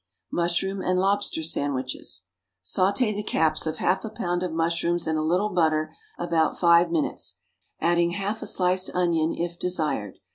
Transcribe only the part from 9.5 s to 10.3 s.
desired.